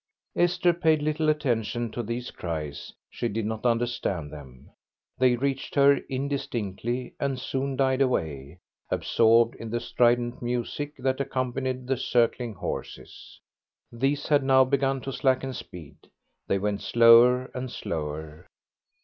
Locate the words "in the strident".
9.57-10.41